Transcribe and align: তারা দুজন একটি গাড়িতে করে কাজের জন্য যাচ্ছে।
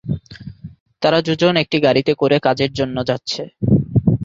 তারা 1.01 1.19
দুজন 1.27 1.53
একটি 1.63 1.77
গাড়িতে 1.85 2.11
করে 2.21 2.35
কাজের 2.45 2.71
জন্য 2.79 2.97
যাচ্ছে। 3.09 3.41